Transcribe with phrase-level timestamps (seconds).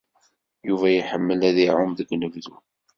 [0.67, 2.55] Yuba iḥemmel ad iɛum deg unebdu.